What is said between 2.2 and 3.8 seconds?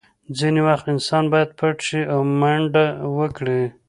منډه وکړي